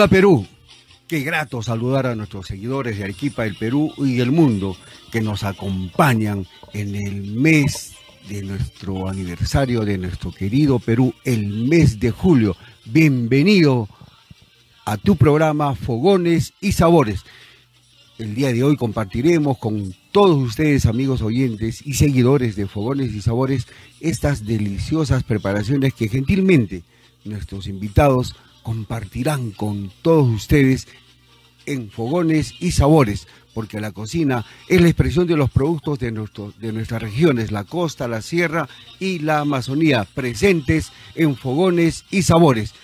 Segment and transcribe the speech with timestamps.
[0.00, 0.46] Hola Perú.
[1.06, 4.74] Qué grato saludar a nuestros seguidores de Arequipa, del Perú y del mundo
[5.12, 7.92] que nos acompañan en el mes
[8.26, 12.56] de nuestro aniversario de nuestro querido Perú, el mes de julio.
[12.86, 13.90] Bienvenido
[14.86, 17.20] a tu programa Fogones y Sabores.
[18.16, 23.20] El día de hoy compartiremos con todos ustedes, amigos oyentes y seguidores de Fogones y
[23.20, 23.66] Sabores,
[24.00, 26.84] estas deliciosas preparaciones que gentilmente
[27.26, 30.88] nuestros invitados compartirán con todos ustedes
[31.66, 36.52] en fogones y sabores, porque la cocina es la expresión de los productos de, nuestro,
[36.58, 42.74] de nuestras regiones, la costa, la sierra y la Amazonía, presentes en fogones y sabores.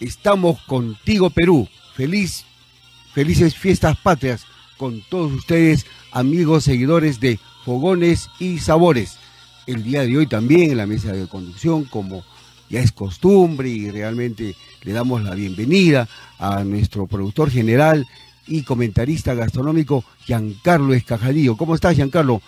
[0.00, 1.68] Estamos contigo, Perú.
[1.94, 2.44] Feliz,
[3.12, 9.18] felices fiestas patrias con todos ustedes, amigos seguidores de Fogones y Sabores.
[9.66, 12.24] El día de hoy también en la mesa de conducción, como
[12.68, 18.06] ya es costumbre y realmente le damos la bienvenida a nuestro productor general
[18.46, 21.56] y comentarista gastronómico Giancarlo Escajadillo.
[21.56, 22.40] ¿Cómo estás, Giancarlo?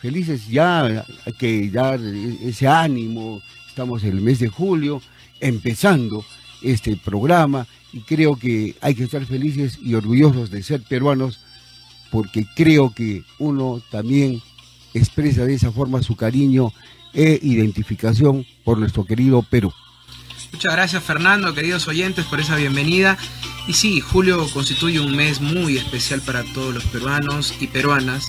[0.00, 1.04] Felices ya
[1.38, 5.02] que ya ese ánimo, estamos en el mes de julio,
[5.40, 6.24] empezando
[6.62, 11.40] este programa y creo que hay que estar felices y orgullosos de ser peruanos
[12.10, 14.40] porque creo que uno también
[14.94, 16.72] expresa de esa forma su cariño
[17.14, 19.72] e identificación por nuestro querido Perú.
[20.52, 23.16] Muchas gracias Fernando, queridos oyentes, por esa bienvenida.
[23.66, 28.26] Y sí, julio constituye un mes muy especial para todos los peruanos y peruanas.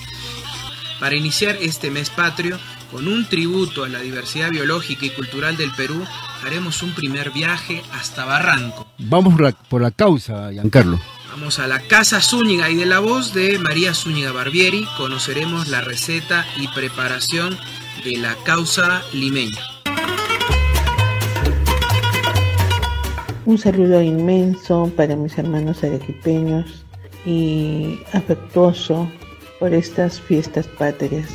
[1.00, 2.58] Para iniciar este mes patrio,
[2.92, 6.04] con un tributo a la diversidad biológica y cultural del Perú,
[6.44, 8.86] haremos un primer viaje hasta Barranco.
[8.98, 9.34] Vamos
[9.68, 11.00] por la causa, Giancarlo.
[11.30, 15.80] Vamos a la Casa Zúñiga y de la voz de María Zúñiga Barbieri conoceremos la
[15.80, 17.58] receta y preparación
[18.04, 19.60] de la causa limeña.
[23.44, 26.84] Un saludo inmenso para mis hermanos arequipeños
[27.24, 29.08] y afectuoso
[29.60, 31.28] por estas fiestas patrias.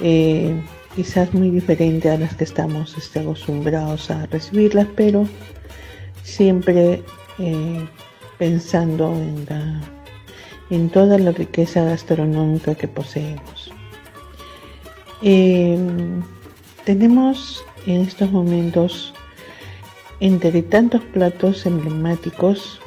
[0.00, 0.54] Eh,
[0.94, 5.26] quizás muy diferente a las que estamos este, acostumbrados a recibirlas, pero
[6.22, 7.02] siempre
[7.38, 7.88] eh,
[8.38, 9.46] pensando en,
[10.70, 13.57] en toda la riqueza gastronómica que poseemos.
[15.22, 15.78] Eh,
[16.84, 19.12] tenemos en estos momentos
[20.20, 22.80] entre tantos platos emblemáticos,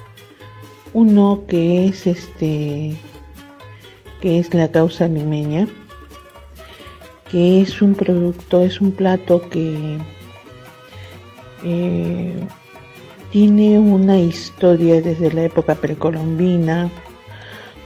[0.94, 2.96] uno que es este
[4.22, 5.68] que es la causa limeña,
[7.30, 9.98] que es un producto, es un plato que
[11.64, 12.34] eh,
[13.32, 16.90] tiene una historia desde la época precolombina,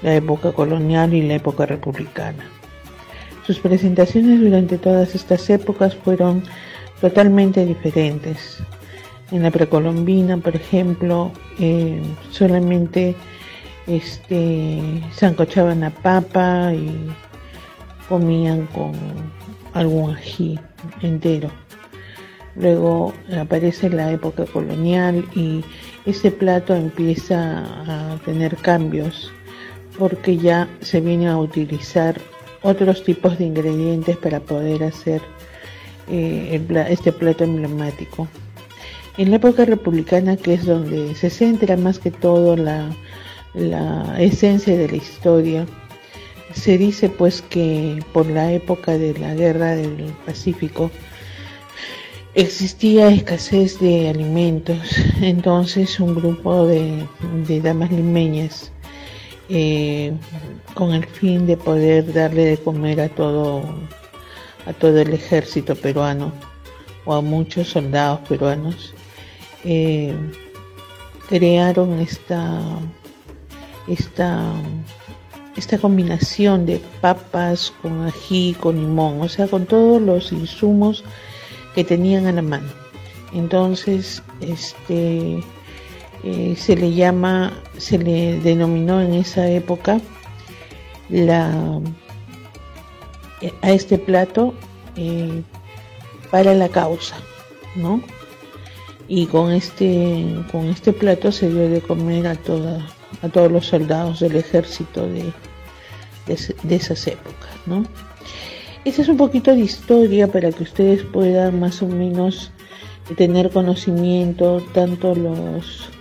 [0.02, 2.55] la época colonial y la época republicana.
[3.46, 6.44] Sus presentaciones durante todas estas épocas fueron
[7.00, 8.58] totalmente diferentes.
[9.32, 12.02] En la precolombina, por ejemplo, eh,
[12.32, 13.16] solamente
[13.86, 16.92] este, sancochaban a papa y
[18.10, 18.94] comían con
[19.74, 20.60] algún ají
[21.02, 21.50] entero.
[22.56, 25.64] Luego aparece la época colonial y
[26.06, 29.32] ese plato empieza a tener cambios
[30.00, 32.20] porque ya se viene a utilizar
[32.66, 35.22] otros tipos de ingredientes para poder hacer
[36.10, 36.60] eh,
[36.90, 38.28] este plato emblemático.
[39.18, 42.90] En la época republicana, que es donde se centra más que todo la,
[44.20, 45.66] esencia de la historia,
[46.54, 50.92] se dice pues que por la época de la guerra del Pacífico
[52.34, 54.78] existía escasez de alimentos,
[55.22, 57.08] entonces un grupo de,
[57.62, 58.74] damas limeñas
[59.50, 60.14] eh,
[60.74, 63.64] con el fin de poder darle de comer a todo
[64.66, 66.32] a todo el ejército peruano
[67.06, 68.94] o a muchos soldados peruanos,
[69.64, 70.14] eh,
[71.30, 72.62] crearon esta,
[73.88, 74.54] esta,
[75.56, 81.04] esta combinación de papas con ají, con limón, o sea, con todos los insumos
[81.76, 82.70] que tenían a la mano.
[83.34, 85.44] Entonces, este,
[86.28, 90.02] eh, se le llama, se le denominó en esa época
[91.08, 91.80] la,
[93.42, 94.56] eh, a este plato
[94.96, 95.44] eh,
[96.32, 97.16] para la causa,
[97.76, 98.02] ¿no?
[99.08, 102.84] Y con este, con este plato se dio de comer a, toda,
[103.22, 105.32] a todos los soldados del ejército de,
[106.26, 107.84] de, esas épocas, ¿no?
[108.84, 112.52] Esta es un poquito de historia para que ustedes puedan más o menos
[113.16, 115.92] tener conocimiento, tanto los,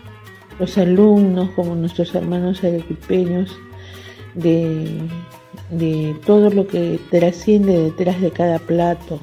[0.59, 3.57] los alumnos como nuestros hermanos arequipeños,
[4.35, 5.01] de,
[5.71, 9.21] de todo lo que trasciende detrás de cada plato.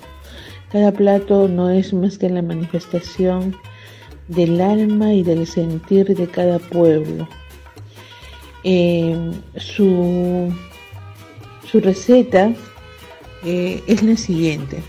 [0.71, 3.55] Cada plato no es más que la manifestación
[4.27, 7.27] del alma y del sentir de cada pueblo.
[8.63, 10.53] Eh, su,
[11.69, 12.53] su, receta
[13.43, 14.81] eh, es la siguiente.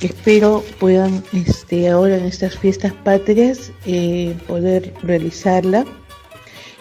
[0.00, 5.84] Espero puedan este, ahora en estas fiestas patrias eh, poder realizarla.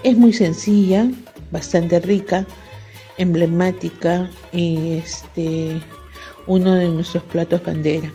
[0.03, 1.09] Es muy sencilla,
[1.51, 2.45] bastante rica,
[3.17, 5.81] emblemática y este,
[6.45, 8.11] uno de nuestros platos bandera.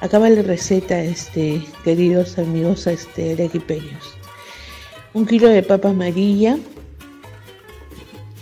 [0.00, 4.14] Acaba la receta, este, queridos amigos este, arequipeños.
[5.12, 6.56] Un kilo de papa amarilla,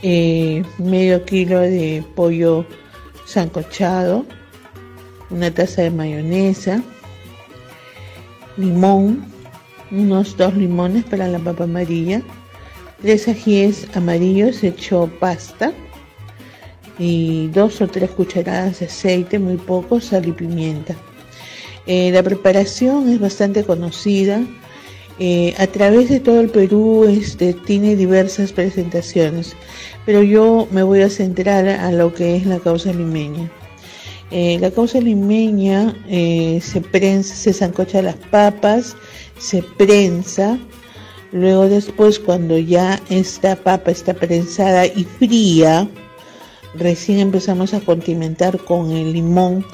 [0.03, 2.65] eh, medio kilo de pollo
[3.27, 4.25] sancochado,
[5.31, 6.83] una taza de mayonesa,
[8.57, 9.25] limón,
[9.91, 12.23] unos dos limones para la papa amarilla,
[13.03, 15.73] tres ajíes amarillos hecho pasta
[16.99, 20.95] y dos o tres cucharadas de aceite, muy poco, sal y pimienta.
[21.87, 24.43] Eh, la preparación es bastante conocida.
[25.21, 29.57] Eh, a través de todo el Perú este, tiene diversas presentaciones,
[30.07, 33.51] pero yo me voy a centrar a lo que es la causa limeña.
[34.31, 38.95] Eh, la causa limeña se prensa, se zancocha las papas,
[39.39, 40.59] se prensa,
[41.33, 45.89] Luego después cuando ya esta papa está prensada y fría,
[46.75, 49.65] recién empezamos a condimentar con el limón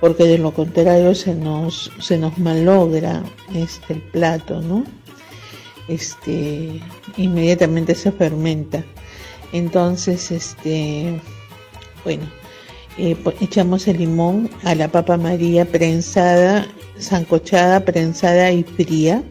[0.00, 3.22] porque de lo contrario se nos, se nos malogra
[3.54, 4.84] este, el plato, ¿no?
[5.88, 6.80] Este,
[7.16, 8.84] inmediatamente se fermenta.
[9.52, 11.20] Entonces, este,
[12.04, 12.24] bueno,
[12.98, 16.66] eh, echamos el limón a la papa maría prensada,
[16.98, 19.22] zancochada, prensada y fría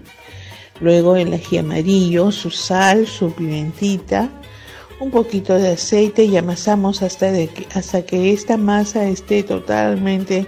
[0.82, 4.30] Luego el ají amarillo, su sal, su pimentita,
[5.00, 10.46] un poquito de aceite y amasamos hasta, que, hasta que esta masa esté totalmente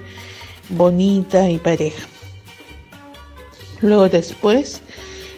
[0.70, 2.06] bonita y pareja.
[3.82, 4.82] Luego después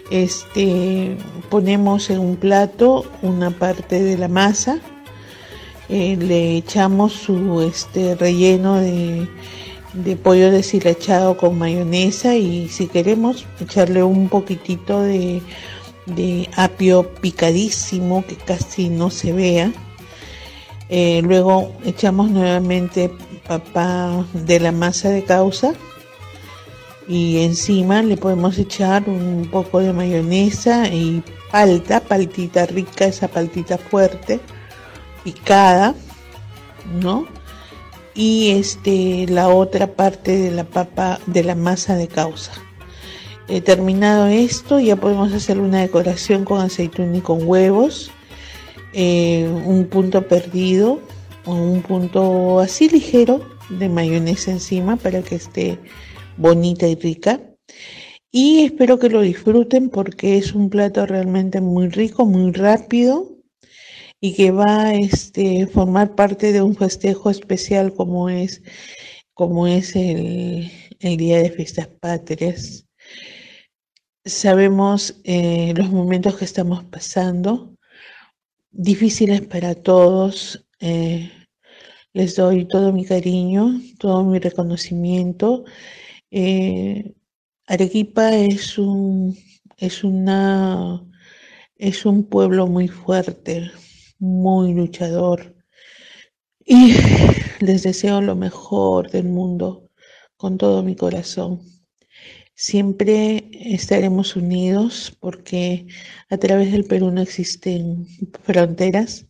[0.10, 1.16] este,
[1.50, 4.80] ponemos en un plato una parte de la masa,
[5.90, 9.28] eh, le echamos su este, relleno de
[9.94, 15.42] de pollo deshilachado con mayonesa y si queremos echarle un poquitito de,
[16.56, 19.72] apio picadísimo que casi no se vea.
[20.90, 23.12] Eh, luego echamos nuevamente
[23.48, 25.74] papa de la masa de causa
[27.08, 33.78] y encima le podemos echar un poco de mayonesa y palta, paltita rica, esa paltita
[33.78, 34.40] fuerte,
[35.24, 35.96] picada,
[37.02, 37.28] ¿no?
[38.16, 42.52] y este, la otra parte de la papa de la masa de causa.
[43.48, 48.12] He terminado esto, ya podemos hacer una decoración con aceituna y con huevos,
[48.94, 51.00] eh, un punto perdido
[51.46, 55.80] un punto así ligero de mayonesa encima para que esté
[56.38, 57.40] bonita y rica.
[58.32, 63.39] Y espero que lo disfruten porque es un plato realmente muy rico, muy rápido
[64.22, 68.62] y que va a este, formar parte de un festejo especial como es,
[69.34, 72.86] como es el, Día de Fiestas Patrias.
[74.26, 77.74] Sabemos eh, los momentos que estamos pasando,
[78.72, 80.66] difíciles para todos.
[80.82, 81.32] Eh,
[82.14, 85.64] les doy todo mi cariño, todo mi reconocimiento.
[86.32, 87.14] Eh,
[87.68, 89.38] Arequipa es un,
[89.78, 91.02] es, una,
[91.78, 93.72] es un pueblo muy fuerte,
[94.20, 95.56] muy luchador
[96.66, 96.94] y
[97.62, 99.90] les deseo lo mejor del mundo
[100.38, 101.62] con todo mi corazón.
[102.54, 105.88] Siempre estaremos unidos porque
[106.30, 108.06] a través del Perú no existen
[108.44, 109.26] fronteras.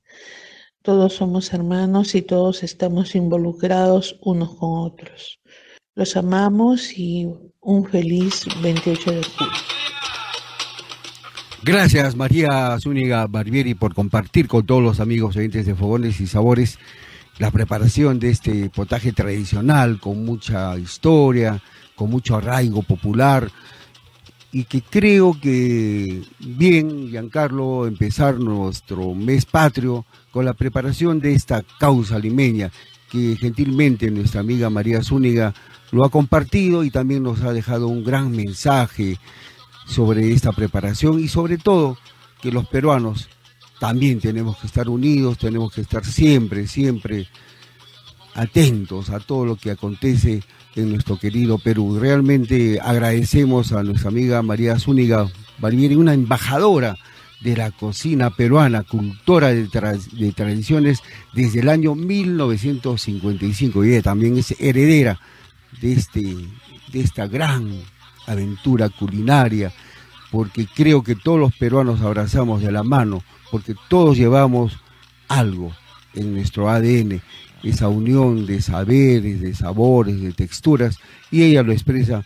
[0.82, 5.40] todos somos hermanos y todos estamos involucrados unos con otros.
[5.96, 7.28] Los amamos y
[7.62, 9.79] un feliz 28 de julio.
[11.62, 16.80] Gracias María Zúñiga Barbieri por compartir con todos los amigos oyentes de Fogones y Sabores
[17.38, 21.62] la preparación de este potaje tradicional con mucha historia,
[21.96, 23.52] con mucho arraigo popular
[24.54, 31.64] y que creo que bien, Giancarlo, empezar nuestro mes patrio con la preparación de esta
[31.78, 32.72] causa limeña
[33.12, 35.54] que gentilmente nuestra amiga María Zúñiga
[35.92, 39.18] lo ha compartido y también nos ha dejado un gran mensaje
[39.90, 41.98] sobre esta preparación y sobre todo
[42.42, 43.28] que los peruanos
[43.80, 47.28] también tenemos que estar unidos, tenemos que estar siempre, siempre
[48.36, 50.44] atentos a todo lo que acontece
[50.76, 51.98] en nuestro querido Perú.
[52.00, 55.28] Realmente agradecemos a nuestra amiga María Zúñiga
[55.58, 56.96] Barbieri, una embajadora
[57.42, 61.00] de la cocina peruana, cultora de, de, tradiciones
[61.34, 65.20] desde el año 1955 y ella también es heredera
[65.82, 66.36] de, este,
[66.92, 67.72] de esta gran
[68.32, 69.74] aventura culinaria,
[70.32, 74.78] porque creo que todos los peruanos abrazamos de la mano, porque todos llevamos
[75.28, 75.72] algo
[76.14, 77.22] en nuestro ADN,
[77.64, 80.98] esa unión de saberes, de sabores, de texturas,
[81.32, 82.24] y ella lo expresa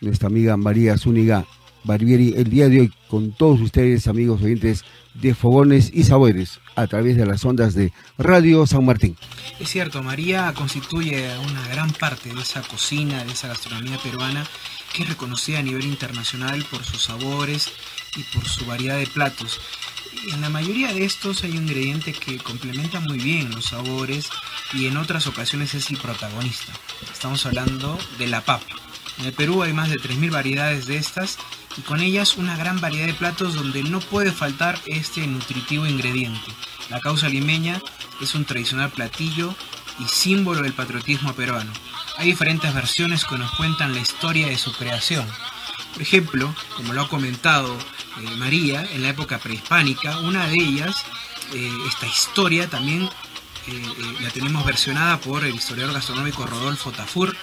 [0.00, 1.44] nuestra amiga María Zúñiga
[1.84, 6.86] Barbieri el día de hoy con todos ustedes, amigos oyentes de Fogones y Sabores, a
[6.86, 9.16] través de las ondas de Radio San Martín.
[9.58, 14.46] Es cierto, María constituye una gran parte de esa cocina, de esa gastronomía peruana,
[14.92, 17.72] que es reconocida a nivel internacional por sus sabores
[18.16, 19.60] y por su variedad de platos.
[20.32, 24.28] En la mayoría de estos hay un ingrediente que complementa muy bien los sabores
[24.74, 26.72] y en otras ocasiones es el protagonista.
[27.12, 28.66] Estamos hablando de la papa.
[29.18, 31.38] En el Perú hay más de 3.000 variedades de estas
[31.76, 36.52] y con ellas una gran variedad de platos donde no puede faltar este nutritivo ingrediente.
[36.90, 37.80] La causa limeña
[38.20, 39.54] es un tradicional platillo
[39.98, 41.72] y símbolo del patriotismo peruano.
[42.20, 45.26] Hay diferentes versiones que nos cuentan la historia de su creación.
[45.94, 51.02] Por ejemplo, como lo ha comentado eh, María, en la época prehispánica, una de ellas,
[51.54, 53.08] eh, esta historia también
[53.68, 53.82] eh,
[54.20, 57.34] la tenemos versionada por el historiador gastronómico Rodolfo Tafur,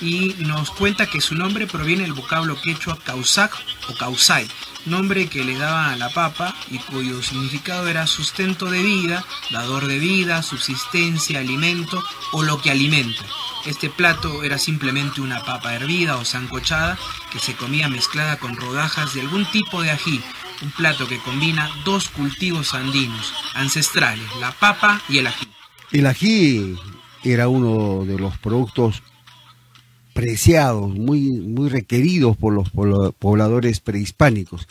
[0.00, 3.52] y nos cuenta que su nombre proviene del vocablo quechua causac
[3.88, 4.48] o causai,
[4.86, 9.86] nombre que le daba a la papa y cuyo significado era sustento de vida, dador
[9.86, 12.02] de vida, subsistencia, alimento
[12.32, 13.24] o lo que alimenta.
[13.66, 16.98] Este plato era simplemente una papa hervida o sancochada
[17.30, 20.20] que se comía mezclada con rodajas de algún tipo de ají,
[20.62, 25.46] un plato que combina dos cultivos andinos ancestrales, la papa y el ají.
[25.92, 26.76] El ají
[27.22, 29.02] era uno de los productos
[30.12, 34.68] preciados, muy, muy requeridos por los pobladores prehispánicos.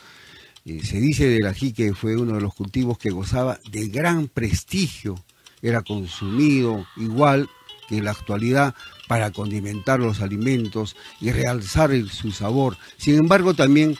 [0.66, 4.28] Eh, se dice del ají que fue uno de los cultivos que gozaba de gran
[4.28, 5.16] prestigio,
[5.62, 7.50] era consumido igual
[7.88, 8.76] que en la actualidad
[9.08, 12.78] para condimentar los alimentos y realzar su sabor.
[12.98, 13.98] Sin embargo, también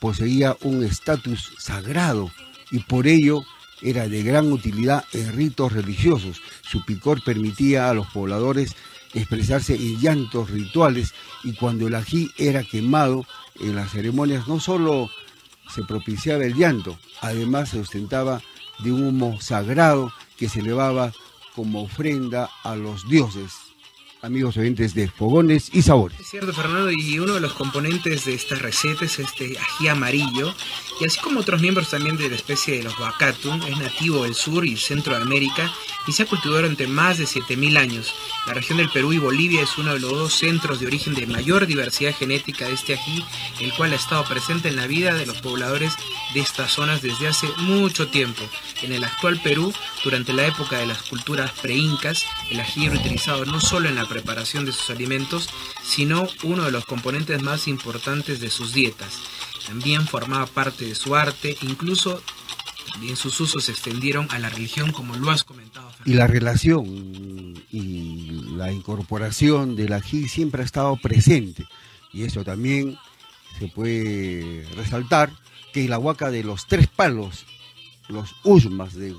[0.00, 2.30] poseía un estatus sagrado
[2.70, 3.42] y por ello
[3.82, 6.40] era de gran utilidad en ritos religiosos.
[6.62, 8.76] Su picor permitía a los pobladores
[9.14, 11.12] expresarse en llantos rituales
[11.44, 13.26] y cuando el ají era quemado
[13.60, 15.10] en las ceremonias no solo
[15.74, 18.42] se propiciaba el llanto, además se ostentaba
[18.80, 21.12] de un humo sagrado que se elevaba
[21.54, 23.71] como ofrenda a los dioses
[24.22, 26.20] amigos oyentes de Fogones y Sabores.
[26.20, 30.54] Es cierto, Fernando, y uno de los componentes de esta receta es este ají amarillo,
[31.00, 34.34] y así como otros miembros también de la especie de los Bacatum, es nativo del
[34.34, 35.72] sur y centro de América
[36.06, 38.14] y se ha cultivado durante más de 7.000 años.
[38.46, 41.26] La región del Perú y Bolivia es uno de los dos centros de origen de
[41.26, 43.24] mayor diversidad genética de este ají,
[43.60, 45.94] el cual ha estado presente en la vida de los pobladores
[46.34, 48.42] de estas zonas desde hace mucho tiempo.
[48.82, 49.72] En el actual Perú,
[50.04, 54.06] durante la época de las culturas preincas, el ají era utilizado no solo en la
[54.12, 55.48] preparación de sus alimentos,
[55.82, 59.18] sino uno de los componentes más importantes de sus dietas.
[59.66, 62.22] También formaba parte de su arte, incluso
[62.92, 65.90] también sus usos se extendieron a la religión, como lo has comentado.
[66.04, 66.84] Y la relación
[67.70, 71.64] y la incorporación del ají siempre ha estado presente.
[72.12, 72.98] Y eso también
[73.58, 75.32] se puede resaltar
[75.72, 77.46] que la huaca de los tres palos,
[78.08, 79.14] los usmas de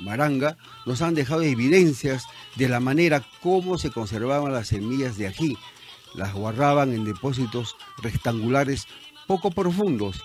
[0.00, 2.24] Maranga nos han dejado evidencias
[2.56, 5.56] de la manera como se conservaban las semillas de ají.
[6.14, 8.86] Las guardaban en depósitos rectangulares
[9.26, 10.22] poco profundos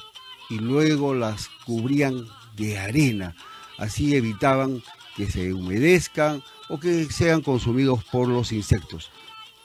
[0.49, 3.35] y luego las cubrían de arena.
[3.77, 4.81] Así evitaban
[5.15, 9.11] que se humedezcan o que sean consumidos por los insectos.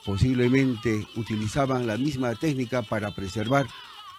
[0.05, 3.67] Posiblemente utilizaban la misma técnica para preservar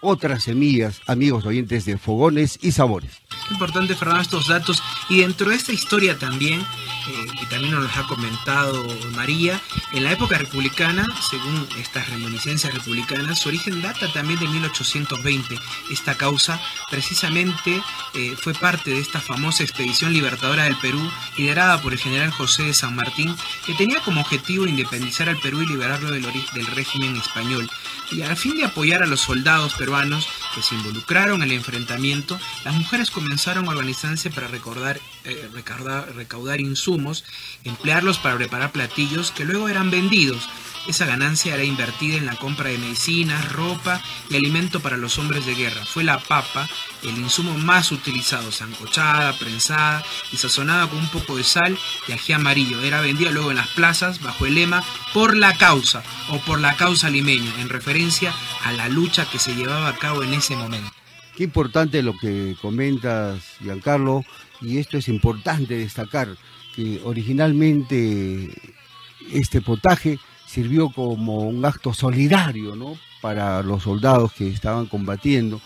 [0.02, 3.22] otras semillas, amigos oyentes de fogones y sabores.
[3.52, 4.82] Importante, Fernando, estos datos.
[5.10, 6.66] Y dentro de esta historia también
[7.08, 8.84] eh, y también nos ha comentado
[9.16, 9.60] María,
[9.92, 15.60] en la época republicana, según estas reminiscencias republicanas, su origen data también de 1820.
[15.90, 17.82] Esta causa precisamente
[18.14, 21.02] eh, fue parte de esta famosa expedición libertadora del Perú,
[21.38, 25.62] liderada por el general José de San Martín, que tenía como objetivo independizar al Perú
[25.62, 27.70] y liberarlo del, del régimen español.
[28.12, 32.74] Y al fin de apoyar a los soldados peruanos que se involucraron el enfrentamiento, las
[32.76, 36.91] mujeres comenzaron a organizarse para recordar, eh, recaudar, recaudar insumos,
[37.64, 40.50] emplearlos para preparar platillos que luego eran vendidos.
[40.88, 45.46] Esa ganancia era invertida en la compra de medicinas, ropa y alimento para los hombres
[45.46, 45.86] de guerra.
[45.86, 46.68] Fue la papa
[47.04, 52.34] el insumo más utilizado, sancochada, prensada y sazonada con un poco de sal y ají
[52.34, 52.82] amarillo.
[52.82, 54.84] Era vendida luego en las plazas bajo el lema
[55.14, 58.34] por la causa o por la causa limeña, en referencia
[58.64, 60.92] a la lucha que se llevaba a cabo en ese momento.
[61.36, 64.26] Qué importante lo que comentas, Giancarlo,
[64.62, 66.38] y esto es importante destacar,
[66.76, 68.50] que originalmente
[69.32, 72.98] este potaje sirvió como un acto solidario ¿no?
[73.22, 75.62] para los soldados que estaban combatiendo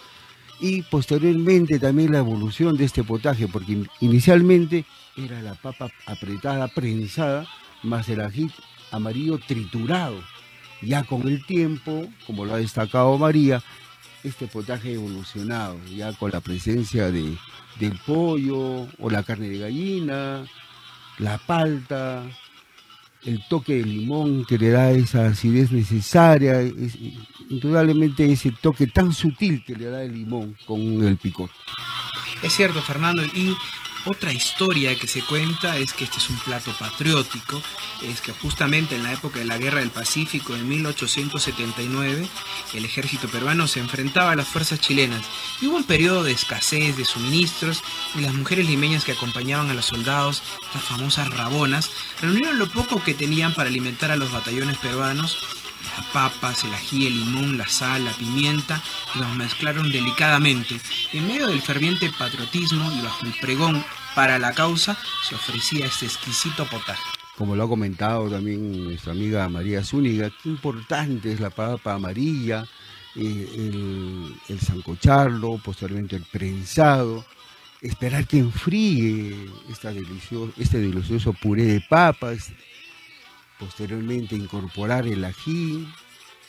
[0.59, 4.85] y posteriormente también la evolución de este potaje, porque inicialmente
[5.17, 7.45] era la papa apretada, prensada,
[7.83, 8.49] más el ají
[8.91, 10.21] amarillo triturado.
[10.81, 13.61] Ya con el tiempo, como lo ha destacado María,
[14.23, 17.37] este potaje ha evolucionado, ya con la presencia de,
[17.79, 20.45] del pollo o la carne de gallina,
[21.19, 22.23] la palta,
[23.25, 26.61] el toque de limón que le da esa acidez necesaria,
[27.49, 31.49] indudablemente ese toque tan sutil que le da el limón con el picor.
[32.43, 33.55] Es cierto, Fernando, y
[34.05, 37.61] otra historia que se cuenta es que este es un plato patriótico,
[38.03, 42.27] es que justamente en la época de la Guerra del Pacífico, en 1879,
[42.73, 45.23] el ejército peruano se enfrentaba a las fuerzas chilenas
[45.61, 47.83] y hubo un periodo de escasez de suministros
[48.15, 50.43] y las mujeres limeñas que acompañaban a los soldados,
[50.73, 51.89] las famosas rabonas,
[52.21, 55.37] reunieron lo poco que tenían para alimentar a los batallones peruanos
[55.83, 58.81] las papas, el ají, el limón, la sal, la pimienta,
[59.15, 60.79] los mezclaron delicadamente.
[61.13, 63.83] En medio del ferviente patriotismo y bajo el pregón
[64.15, 67.03] para la causa, se ofrecía este exquisito potaje.
[67.37, 72.65] Como lo ha comentado también nuestra amiga María Zúñiga, qué importante es la papa amarilla,
[73.15, 77.25] eh, el, el sancocharlo, posteriormente el prensado,
[77.81, 82.51] esperar que enfríe esta delicioso, este delicioso puré de papas,
[83.59, 85.87] Posteriormente incorporar el ají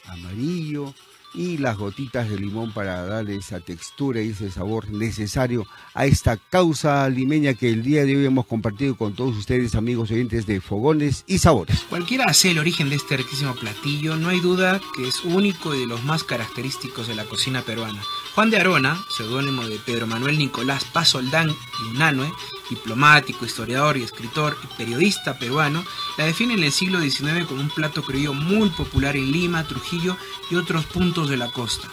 [0.07, 0.95] amarillo
[1.37, 6.37] y las gotitas de limón para darle esa textura y ese sabor necesario a esta
[6.37, 10.61] causa limeña que el día de hoy hemos compartido con todos ustedes, amigos oyentes de
[10.61, 11.85] Fogones y Sabores.
[11.90, 15.81] Cualquiera sea el origen de este riquísimo platillo, no hay duda que es único y
[15.81, 18.03] de los más característicos de la cocina peruana.
[18.37, 22.31] Juan de Arona, seudónimo de Pedro Manuel Nicolás Pazoldán Lunanue,
[22.68, 25.83] diplomático, historiador y escritor y periodista peruano,
[26.18, 30.18] la define en el siglo XIX como un plato criollo muy popular en Lima, Trujillo
[30.51, 31.88] y otros puntos de la costa.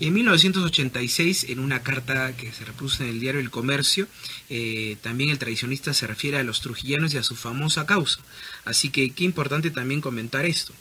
[0.01, 4.07] En 1986, en una carta que se reproduce en el diario El Comercio,
[4.49, 8.21] eh, también el tradicionista se refiere a los trujillanos y a su famosa causa.
[8.63, 10.73] Así que qué importante también comentar esto.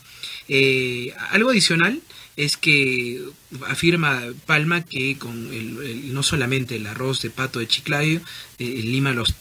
[0.46, 2.00] Eh, algo adicional
[2.38, 3.20] es que
[3.66, 8.20] afirma Palma que con el, no solamente el arroz de pato de Chiclayo,
[8.60, 9.34] eh, Lima los,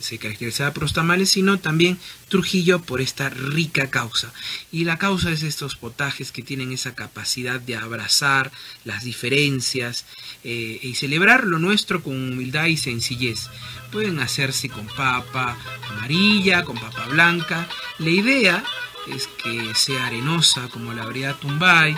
[0.00, 4.32] se caracterizaba por los tamales, sino también Trujillo por esta rica causa.
[4.70, 8.52] Y la causa es estos potajes que tienen esa capacidad de abrazar
[8.84, 10.04] las diferencias
[10.44, 13.48] eh, y celebrar lo nuestro con humildad y sencillez.
[13.90, 15.58] Pueden hacerse con papa
[15.90, 17.68] amarilla, con papa blanca.
[17.98, 18.64] La idea
[19.08, 21.96] es que sea arenosa como la variedad Tumbay,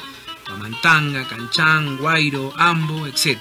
[0.57, 3.39] Mantanga, Canchán, Guairo, Ambo, etc.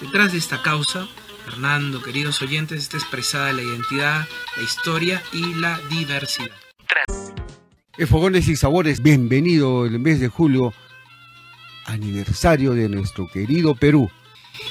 [0.00, 1.08] Detrás de esta causa,
[1.44, 6.50] Fernando, queridos oyentes, está expresada la identidad, la historia y la diversidad.
[8.06, 10.74] Fogones y Sabores, bienvenido el mes de julio,
[11.86, 14.10] aniversario de nuestro querido Perú.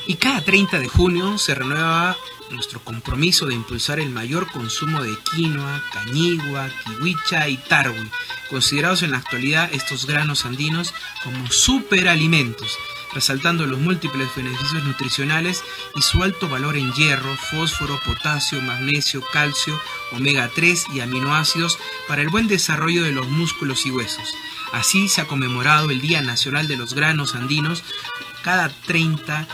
[0.08, 2.15] Y cada 30 de junio se renueva
[2.52, 8.10] nuestro compromiso de impulsar el mayor consumo de quinoa, cañigua, kiwicha y tarwi,
[8.50, 10.93] considerados en la actualidad estos granos andinos
[11.24, 12.78] como superalimentos,
[13.13, 15.63] resaltando los múltiples beneficios nutricionales
[15.95, 19.80] y su alto valor en hierro, fósforo, potasio, magnesio, calcio,
[20.12, 24.36] omega 3 y aminoácidos para el buen desarrollo de los músculos y huesos.
[24.74, 27.84] Así se ha conmemorado el Día Nacional de los Granos Andinos
[28.45, 29.47] cada 30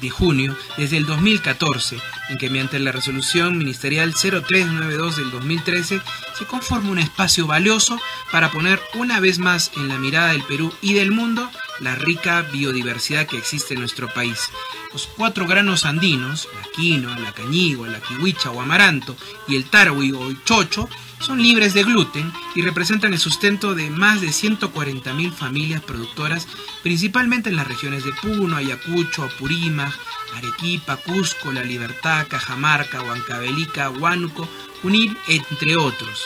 [0.00, 6.00] de, junio desde el 2014, en que mediante la resolución ministerial 0392 del 2013
[6.38, 7.98] se conforma un espacio valioso
[8.30, 12.42] para poner una vez más en la mirada del Perú y del mundo la rica
[12.42, 14.50] biodiversidad que existe en nuestro país.
[14.92, 19.16] Los cuatro granos andinos, la quinoa, la cañigua, la kiwicha o amaranto
[19.48, 20.88] y el tarwi o el chocho,
[21.24, 26.46] son libres de gluten y representan el sustento de más de 140.000 familias productoras,
[26.82, 29.92] principalmente en las regiones de Puno, Ayacucho, Apurímac,
[30.36, 34.46] Arequipa, Cusco, La Libertad, Cajamarca, Huancavelica, Huánuco,
[34.82, 36.20] Junín, entre otros.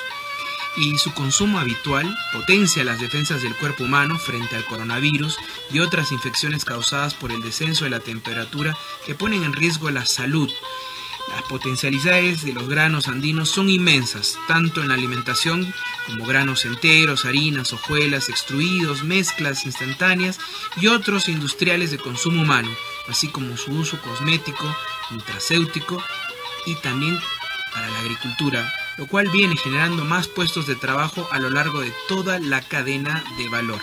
[0.77, 5.37] Y su consumo habitual potencia las defensas del cuerpo humano frente al coronavirus
[5.73, 10.07] y otras infecciones causadas por el descenso de la temperatura que ponen en riesgo la
[10.07, 10.51] salud,
[11.29, 15.73] las potencialidades de los granos andinos son inmensas, tanto en la alimentación
[16.07, 20.39] como granos enteros, harinas, hojuelas, extruidos, mezclas instantáneas
[20.81, 22.71] y otros industriales de consumo humano,
[23.09, 24.65] así como su uso cosmético,
[25.11, 26.03] nutracéutico
[26.67, 27.19] y también
[27.73, 31.93] para la agricultura, lo cual viene generando más puestos de trabajo a lo largo de
[32.09, 33.81] toda la cadena de valor.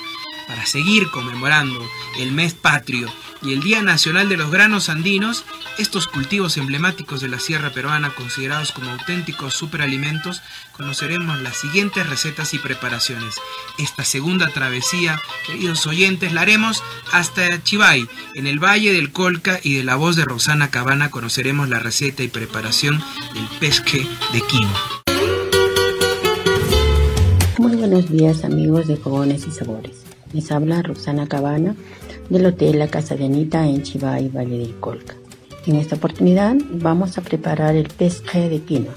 [0.48, 1.82] Para seguir conmemorando
[2.20, 5.44] el mes patrio y el Día Nacional de los Granos Andinos,
[5.78, 10.42] estos cultivos emblemáticos de la sierra peruana considerados como auténticos superalimentos,
[10.74, 13.36] conoceremos las siguientes recetas y preparaciones.
[13.78, 19.76] Esta segunda travesía, queridos oyentes, la haremos hasta Chivay, en el Valle del Colca y
[19.76, 23.04] de la voz de Rosana Cabana conoceremos la receta y preparación
[23.34, 24.74] del pesque de quino.
[27.58, 30.14] Muy buenos días amigos de Fogones y Sabores.
[30.36, 31.78] Les habla Rosana Cabana
[32.30, 35.15] del Hotel La Casa de Anita en Chivay, Valle del Colca.
[35.65, 38.93] En esta oportunidad vamos a preparar el pesque de quinoa.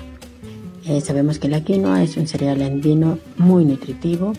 [0.84, 4.32] Eh, sabemos que la quinoa es un cereal andino muy nutritivo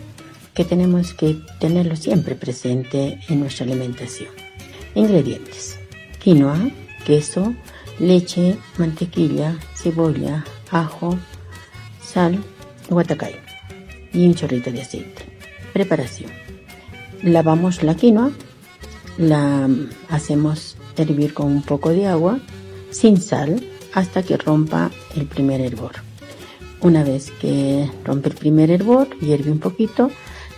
[0.52, 4.28] que tenemos que tenerlo siempre presente en nuestra alimentación.
[4.94, 5.78] Ingredientes.
[6.22, 6.68] Quinoa,
[7.06, 7.54] queso,
[7.98, 11.16] leche, mantequilla, cebolla, ajo,
[12.02, 12.44] sal,
[12.90, 13.36] guatacay
[14.12, 15.24] y un chorrito de aceite.
[15.72, 16.49] Preparación.
[17.22, 18.30] Lavamos la quinoa
[19.18, 19.68] la
[20.08, 22.40] hacemos hervir con un poco de agua
[22.90, 25.92] sin sal hasta que rompa el primer hervor.
[26.80, 30.10] Una vez que rompe el primer hervor hierve un poquito,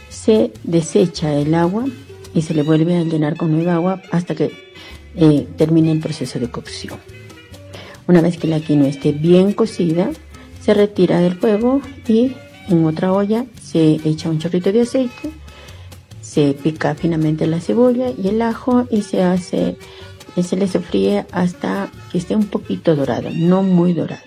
[0.09, 1.87] se desecha el agua
[2.35, 4.53] y se le vuelve a llenar con nueva agua hasta que
[5.16, 6.98] eh, termine el proceso de cocción.
[8.07, 10.11] Una vez que la quinoa esté bien cocida,
[10.61, 12.37] se retira del fuego y
[12.68, 15.41] en otra olla se echa un chorrito de aceite
[16.22, 19.76] se pica finamente la cebolla y el ajo y se hace,
[20.42, 24.22] se le sofríe hasta que esté un poquito dorado, no muy dorado.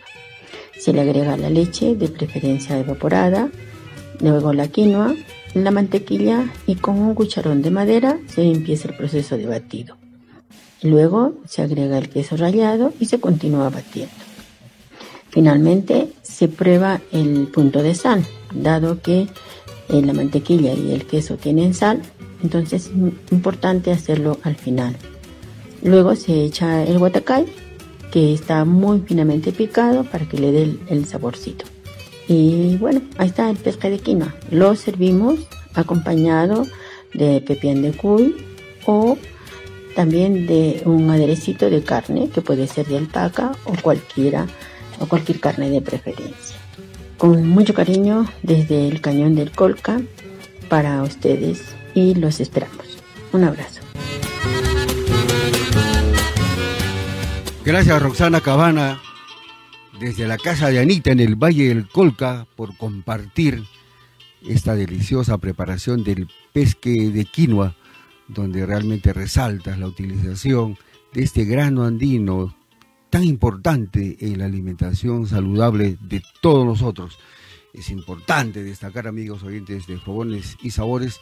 [0.77, 3.49] Se le agrega la leche, de preferencia evaporada,
[4.19, 5.15] luego la quinoa,
[5.55, 9.95] la mantequilla y con un cucharón de madera se empieza el proceso de batido.
[10.81, 14.13] Luego se agrega el queso rallado y se continúa batiendo.
[15.29, 19.27] Finalmente se prueba el punto de sal, dado que
[19.89, 22.01] la mantequilla y el queso tienen sal,
[22.43, 24.95] entonces es importante hacerlo al final.
[25.83, 27.45] Luego se echa el guatacay,
[28.11, 31.65] que está muy finamente picado para que le dé el, saborcito.
[32.27, 34.33] Y bueno, ahí está el pesca de quinoa.
[34.51, 35.39] Lo servimos
[35.73, 36.65] acompañado
[37.13, 38.35] de pepián de cuy
[38.85, 39.17] o
[39.95, 44.47] también de un aderecito de carne que puede ser de alpaca o cualquiera
[44.99, 46.54] o cualquier carne de preferencia
[47.17, 50.01] con mucho cariño desde el cañón del Colca
[50.69, 52.97] para ustedes y los esperamos.
[53.31, 53.81] Un abrazo.
[57.63, 58.99] Gracias Roxana Cabana
[59.99, 63.63] desde la casa de Anita en el Valle del Colca por compartir
[64.47, 67.75] esta deliciosa preparación del pesque de quinoa,
[68.27, 70.77] donde realmente resaltas la utilización
[71.13, 72.55] de este grano andino
[73.09, 77.17] tan importante en la alimentación saludable de todos nosotros.
[77.73, 81.19] Es importante destacar, amigos oyentes de Fogones y Sabores,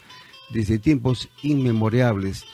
[0.50, 2.44] desde tiempos inmemorables,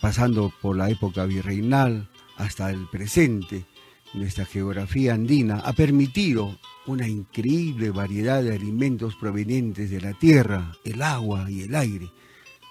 [0.00, 3.66] pasando por la época virreinal hasta el presente,
[4.14, 11.02] nuestra geografía andina ha permitido una increíble variedad de alimentos provenientes de la tierra, el
[11.02, 12.10] agua y el aire.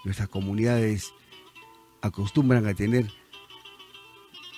[0.04, 1.14] Nuestras comunidades
[2.02, 3.12] acostumbran a tener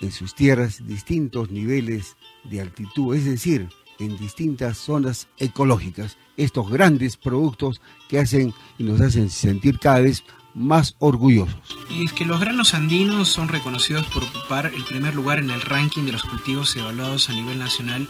[0.02, 7.18] en sus tierras distintos niveles de altitud, es decir, en distintas zonas ecológicas, estos grandes
[7.18, 11.56] productos que hacen y nos hacen sentir cada vez más orgullosos.
[11.90, 15.62] Y es que los granos andinos son reconocidos por ocupar el primer lugar en el
[15.62, 18.08] ranking de los cultivos evaluados a nivel nacional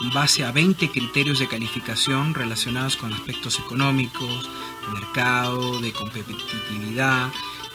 [0.00, 4.48] en base a 20 criterios de calificación relacionados con aspectos económicos,
[4.94, 7.28] mercado, de competitividad,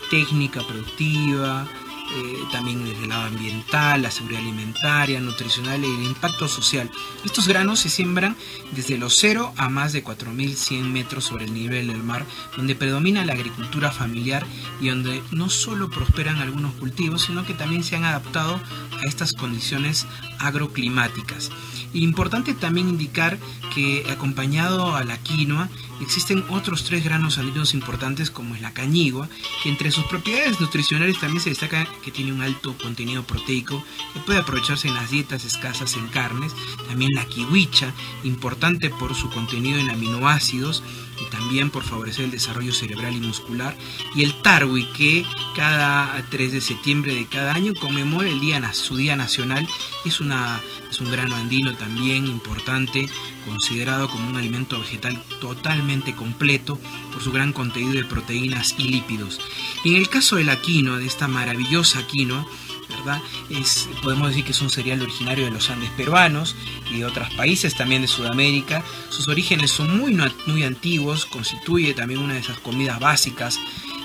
[0.09, 1.67] técnica productiva,
[2.11, 6.89] eh, también desde el lado ambiental, la seguridad alimentaria, nutricional y el impacto social.
[7.23, 8.35] Estos granos se siembran
[8.71, 13.25] desde los 0 a más de 4.100 metros sobre el nivel del mar, donde predomina
[13.25, 14.45] la agricultura familiar
[14.81, 19.33] y donde no solo prosperan algunos cultivos, sino que también se han adaptado a estas
[19.33, 20.05] condiciones
[20.39, 21.51] agroclimáticas.
[21.95, 23.39] Importante también indicar
[23.73, 25.69] que acompañado a la quinoa
[26.01, 29.29] existen otros tres granos andinos importantes como es la cañigua,
[29.63, 33.81] que entre sus propiedades nutricionales también se destaca que tiene un alto contenido proteico
[34.13, 36.53] que puede aprovecharse en las dietas escasas en carnes,
[36.89, 37.93] también la kiwicha,
[38.25, 40.83] importante por su contenido en aminoácidos,
[41.19, 43.75] y también por favorecer el desarrollo cerebral y muscular.
[44.15, 45.25] Y el Tarwi, que
[45.55, 49.67] cada 3 de septiembre de cada año conmemora el día, su Día Nacional.
[50.05, 53.09] Es, una, es un grano andino también importante,
[53.45, 56.79] considerado como un alimento vegetal totalmente completo
[57.11, 59.39] por su gran contenido de proteínas y lípidos.
[59.83, 62.45] Y en el caso de la de esta maravillosa quinoa,
[63.49, 66.55] es, podemos decir que es un cereal originario de los Andes peruanos
[66.91, 68.83] y de otros países también de Sudamérica.
[69.09, 73.59] Sus orígenes son muy, muy antiguos, constituye también una de esas comidas básicas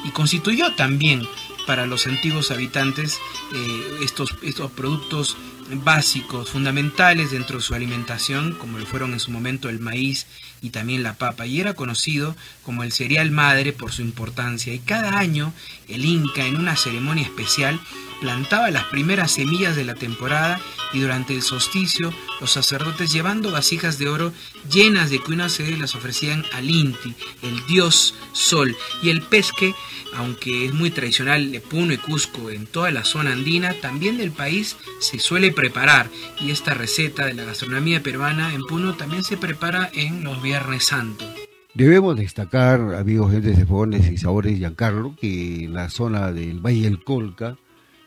[0.05, 1.27] y constituyó también
[1.67, 3.19] para los antiguos habitantes
[3.55, 5.37] eh, estos, estos productos
[5.77, 10.27] básicos, fundamentales dentro de su alimentación, como lo fueron en su momento el maíz
[10.63, 14.75] y también la papa, y era conocido como el cereal madre por su importancia.
[14.75, 15.53] Y cada año
[15.89, 17.81] el Inca, en una ceremonia especial,
[18.21, 20.61] plantaba las primeras semillas de la temporada
[20.93, 24.33] y durante el solsticio los sacerdotes llevando vasijas de oro
[24.71, 29.75] llenas de cuinas se las ofrecían al Inti, el dios sol, y el pesque,
[30.15, 34.31] aunque es muy tradicional de Puno y Cusco en toda la zona andina, también del
[34.31, 36.09] país se suele preparar
[36.41, 40.85] y esta receta de la gastronomía peruana en Puno también se prepara en los Viernes
[40.85, 41.29] Santos.
[41.75, 47.05] Debemos destacar, amigos de Fogones y Sabores Giancarlo, que en la zona del Valle del
[47.05, 47.57] Colca,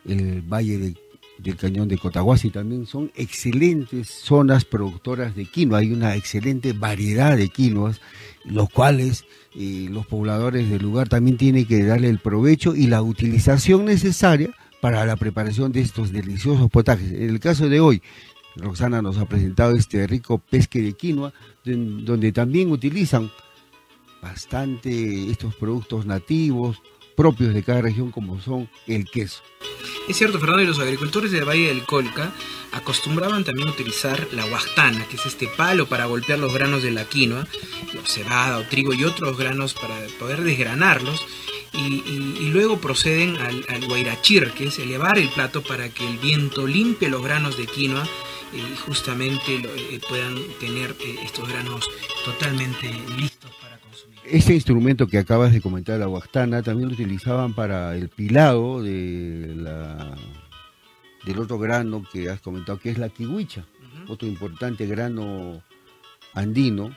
[0.06, 0.96] el Valle
[1.38, 5.80] del Cañón de Cotahuasi también son excelentes zonas productoras de quinoa.
[5.80, 8.02] Hay una excelente variedad de quinoas,
[8.46, 13.02] los cuales eh, los pobladores del lugar también tienen que darle el provecho y la
[13.02, 17.12] utilización necesaria para la preparación de estos deliciosos potajes.
[17.12, 18.02] En el caso de hoy,
[18.56, 23.32] Roxana nos ha presentado este rico pesque de quinoa, donde también utilizan
[24.22, 26.82] bastante estos productos nativos,
[27.16, 29.42] propios de cada región como son el queso.
[30.08, 32.32] Es cierto, Fernando, y los agricultores del Valle del Colca
[32.74, 37.06] acostumbraban también utilizar la huastana, que es este palo para golpear los granos de la
[37.06, 37.48] quinoa,
[38.06, 41.26] cebada o trigo y otros granos para poder desgranarlos.
[41.74, 46.68] Y, luego proceden al, al, guairachir, que es elevar el plato para que el viento
[46.68, 48.08] limpie los granos de quinoa
[48.54, 51.90] y justamente eh, puedan tener eh, estos granos
[52.26, 53.52] totalmente listos
[54.26, 59.54] este instrumento que acabas de comentar, la huastana, también lo utilizaban para el pilado de
[59.56, 60.16] la,
[61.26, 63.66] del otro grano que has comentado, que es la kiwicha,
[64.08, 65.62] otro importante grano
[66.34, 66.96] andino,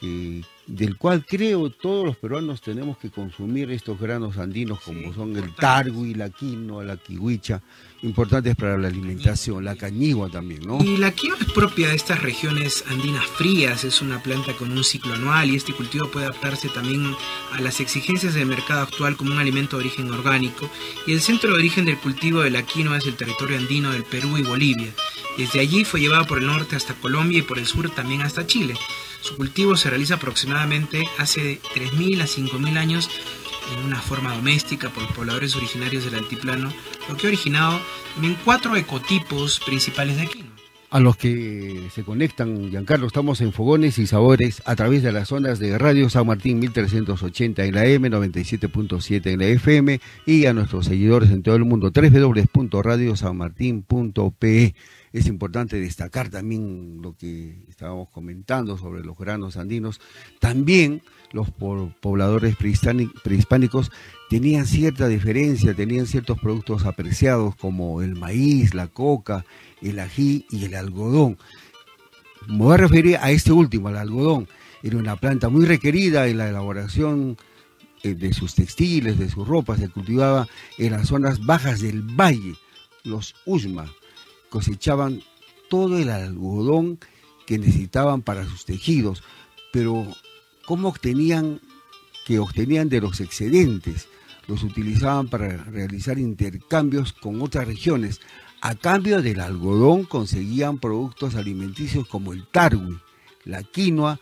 [0.00, 5.36] que, del cual creo todos los peruanos tenemos que consumir estos granos andinos como son
[5.36, 7.62] el targui, la quinoa, la kiwicha,
[8.02, 10.82] importantes para la alimentación, la cañigua también, ¿no?
[10.82, 14.84] Y la quinoa es propia de estas regiones andinas frías, es una planta con un
[14.84, 17.14] ciclo anual y este cultivo puede adaptarse también
[17.52, 20.70] a las exigencias del mercado actual como un alimento de origen orgánico
[21.06, 24.04] y el centro de origen del cultivo de la quinoa es el territorio andino del
[24.04, 24.92] Perú y Bolivia.
[25.36, 28.46] Desde allí fue llevado por el norte hasta Colombia y por el sur también hasta
[28.46, 28.74] Chile.
[29.20, 33.10] Su cultivo se realiza aproximadamente hace 3.000 a 5.000 años
[33.72, 36.72] en una forma doméstica por pobladores originarios del altiplano,
[37.08, 37.80] lo que ha originado
[38.14, 40.58] también cuatro ecotipos principales de quinoa.
[40.90, 45.28] A los que se conectan, Giancarlo, estamos en Fogones y Sabores a través de las
[45.28, 50.54] zonas de Radio San Martín 1380 en la M, 97.7 en la FM y a
[50.54, 54.74] nuestros seguidores en todo el mundo, www.radiosanmartin.pe.
[55.12, 60.00] Es importante destacar también lo que estábamos comentando sobre los granos andinos.
[60.38, 63.90] También los pobladores prehispánicos
[64.28, 69.44] tenían cierta diferencia, tenían ciertos productos apreciados como el maíz, la coca,
[69.82, 71.38] el ají y el algodón.
[72.46, 74.48] Me voy a referir a este último, al algodón.
[74.82, 77.36] Era una planta muy requerida en la elaboración
[78.02, 79.80] eh, de sus textiles, de sus ropas.
[79.80, 82.54] Se cultivaba en las zonas bajas del valle.
[83.04, 83.92] Los Usma
[84.50, 85.20] cosechaban
[85.68, 86.98] todo el algodón
[87.46, 89.22] que necesitaban para sus tejidos.
[89.72, 90.06] Pero,
[90.68, 91.60] ¿cómo obtenían
[92.26, 94.06] que obtenían de los excedentes?
[94.46, 98.20] Los utilizaban para realizar intercambios con otras regiones
[98.60, 102.98] a cambio del algodón conseguían productos alimenticios como el tarwi,
[103.44, 104.20] la quinoa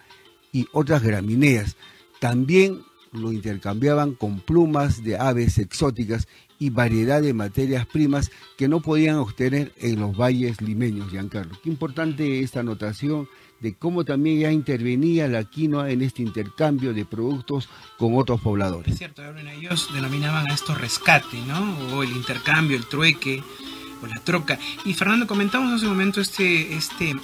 [0.52, 1.76] y otras gramíneas.
[2.20, 2.82] También
[3.12, 6.28] lo intercambiaban con plumas de aves exóticas
[6.58, 11.58] y variedad de materias primas que no podían obtener en los valles limeños, Giancarlo.
[11.62, 13.28] Qué importante esta anotación
[13.60, 18.92] de cómo también ya intervenía la quinoa en este intercambio de productos con otros pobladores.
[18.92, 21.96] Es cierto, ellos denominaban a esto rescate, ¿no?
[21.96, 23.42] O el intercambio, el trueque
[24.02, 24.58] o la troca.
[24.84, 27.14] Y Fernando, comentamos hace un momento este, este,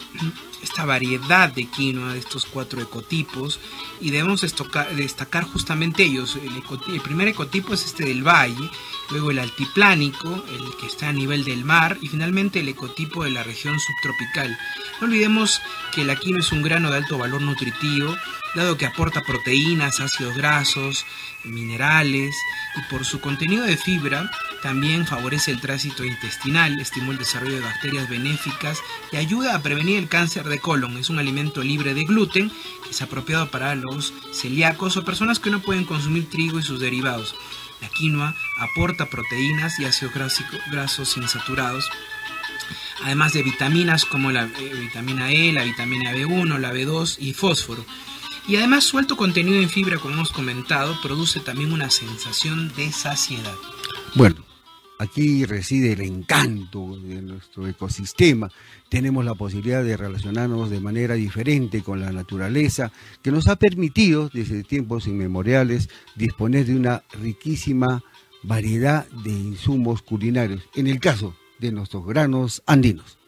[0.62, 3.60] esta variedad de quinoa, de estos cuatro ecotipos,
[4.00, 6.36] y debemos destacar justamente ellos.
[6.36, 8.70] El, primer ecotipo es este del valle,
[9.10, 13.30] luego el altiplánico, el que está a nivel del mar, y finalmente el ecotipo de
[13.30, 14.58] la región subtropical.
[15.00, 15.60] No olvidemos
[15.92, 18.16] que la quinoa es un grano de alto valor nutritivo,
[18.54, 21.06] dado que aporta proteínas, ácidos grasos,
[21.44, 22.34] minerales,
[22.76, 24.30] y por su contenido de fibra
[24.62, 28.78] también favorece el tránsito intestinal, estimula el desarrollo de bacterias benéficas
[29.10, 30.96] y ayuda a prevenir el cáncer colon.
[30.96, 32.52] Es un alimento libre de gluten
[32.92, 37.34] es apropiado para los celíacos o personas que no pueden consumir trigo y sus derivados.
[37.80, 40.12] La quinoa aporta proteínas y ácidos
[40.70, 41.88] grasos insaturados,
[43.02, 47.84] además de vitaminas como la eh, vitamina E, la vitamina B1, la B2 y fósforo.
[48.46, 52.92] Y además su alto contenido en fibra, como hemos comentado, produce también una sensación de
[52.92, 53.54] saciedad.
[54.14, 54.44] Bueno,
[54.98, 58.50] aquí reside el encanto de nuestro ecosistema.
[58.88, 64.30] Tenemos la posibilidad de relacionarnos de manera diferente con la naturaleza, que nos ha permitido
[64.32, 68.02] desde tiempos inmemoriales disponer de una riquísima
[68.42, 73.21] variedad de insumos culinarios, en el caso de nuestros granos andinos.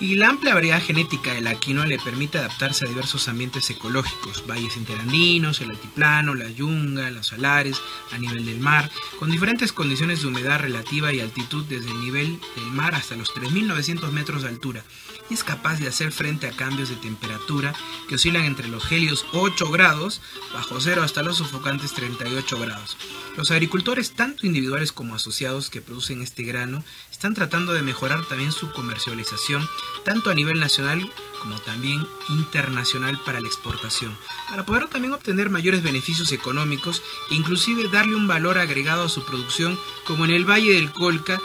[0.00, 4.44] Y la amplia variedad genética de la quinoa le permite adaptarse a diversos ambientes ecológicos,
[4.46, 10.22] valles interandinos, el altiplano, la yunga, los salares, a nivel del mar, con diferentes condiciones
[10.22, 14.48] de humedad relativa y altitud desde el nivel del mar hasta los 3.900 metros de
[14.48, 14.84] altura
[15.30, 17.74] y es capaz de hacer frente a cambios de temperatura
[18.08, 20.20] que oscilan entre los gelios 8 grados
[20.52, 22.96] bajo cero hasta los sofocantes 38 grados.
[23.36, 26.84] Los agricultores, tanto individuales como asociados que producen este grano,
[27.24, 29.66] están tratando de mejorar también su comercialización,
[30.04, 31.10] tanto a nivel nacional
[31.40, 34.14] como también internacional para la exportación,
[34.50, 39.24] para poder también obtener mayores beneficios económicos e inclusive darle un valor agregado a su
[39.24, 41.40] producción como en el Valle del Colca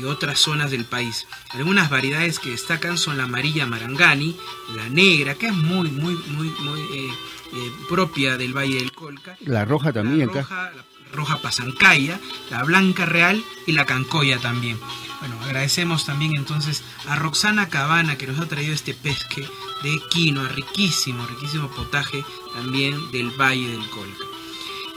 [0.00, 1.28] y otras zonas del país.
[1.50, 4.36] Algunas variedades que destacan son la amarilla marangani,
[4.74, 7.08] la negra, que es muy, muy, muy, muy eh,
[7.52, 9.36] eh, propia del Valle del Colca.
[9.42, 12.18] La roja también la roja, La roja pasancaya,
[12.50, 14.76] la blanca real y la cancoya también.
[15.20, 19.46] Bueno, agradecemos también entonces a Roxana Cabana que nos ha traído este pesque
[19.82, 24.24] de quinoa, riquísimo, riquísimo potaje también del Valle del Colca.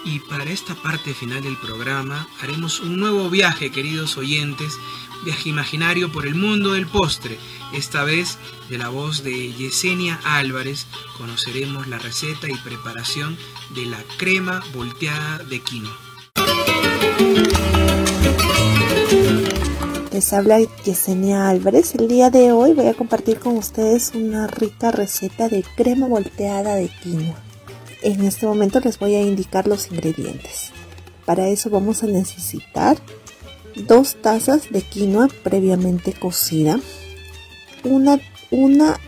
[0.05, 4.77] Y para esta parte final del programa haremos un nuevo viaje, queridos oyentes,
[5.23, 7.37] viaje imaginario por el mundo del postre.
[7.73, 8.37] Esta vez
[8.69, 13.37] de la voz de Yesenia Álvarez conoceremos la receta y preparación
[13.69, 16.12] de la crema volteada de quinoa.
[20.13, 21.95] Les habla Yesenia Álvarez.
[21.95, 26.75] El día de hoy voy a compartir con ustedes una rica receta de crema volteada
[26.75, 27.33] de quinoa.
[28.03, 30.71] En este momento les voy a indicar los ingredientes.
[31.25, 32.97] Para eso vamos a necesitar
[33.75, 36.79] dos tazas de quinoa previamente cocida,
[37.83, 38.19] una,
[38.51, 38.99] una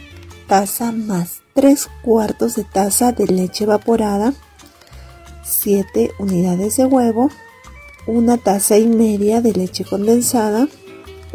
[0.47, 4.33] taza más tres cuartos de taza de leche evaporada,
[5.43, 7.29] 7 unidades de huevo,
[8.07, 10.67] una taza y media de leche condensada,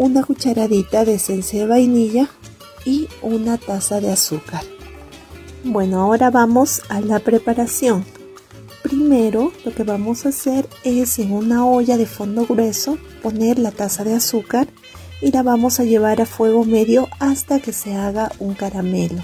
[0.01, 2.31] una cucharadita de esencia de vainilla
[2.87, 4.63] y una taza de azúcar.
[5.63, 8.07] Bueno, ahora vamos a la preparación.
[8.83, 13.73] Primero lo que vamos a hacer es en una olla de fondo grueso poner la
[13.73, 14.69] taza de azúcar
[15.21, 19.23] y la vamos a llevar a fuego medio hasta que se haga un caramelo.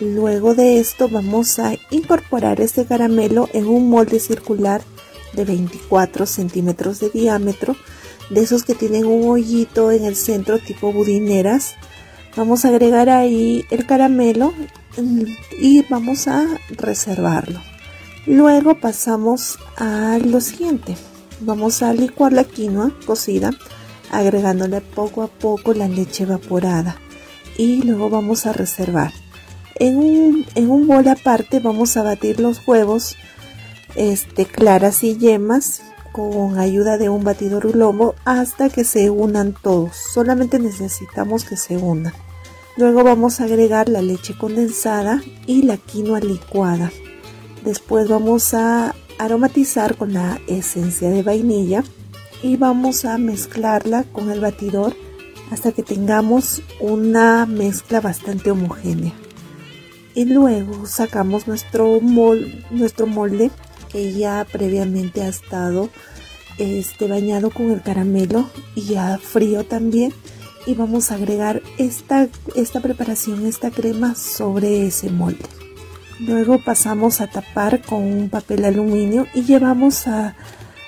[0.00, 4.82] Luego de esto vamos a incorporar este caramelo en un molde circular
[5.32, 7.76] de 24 centímetros de diámetro,
[8.32, 11.74] de esos que tienen un hoyito en el centro tipo budineras.
[12.34, 14.54] Vamos a agregar ahí el caramelo
[15.60, 17.60] y vamos a reservarlo.
[18.26, 20.96] Luego pasamos a lo siguiente.
[21.40, 23.50] Vamos a licuar la quinoa cocida
[24.10, 26.96] agregándole poco a poco la leche evaporada
[27.56, 29.12] y luego vamos a reservar.
[29.76, 33.16] En un, en un bol aparte vamos a batir los huevos
[33.96, 35.82] este, claras y yemas
[36.12, 39.96] con ayuda de un batidor lobo hasta que se unan todos.
[39.96, 42.12] Solamente necesitamos que se unan.
[42.76, 46.90] Luego vamos a agregar la leche condensada y la quinoa licuada.
[47.64, 51.84] Después vamos a aromatizar con la esencia de vainilla
[52.42, 54.96] y vamos a mezclarla con el batidor
[55.50, 59.12] hasta que tengamos una mezcla bastante homogénea.
[60.14, 62.00] Y luego sacamos nuestro,
[62.70, 63.50] nuestro molde
[63.92, 65.90] que ya previamente ha estado
[66.58, 70.12] este, bañado con el caramelo y ya frío también
[70.66, 75.44] y vamos a agregar esta, esta preparación, esta crema sobre ese molde.
[76.20, 80.36] Luego pasamos a tapar con un papel aluminio y llevamos a,